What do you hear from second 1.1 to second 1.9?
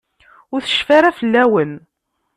fell-awen.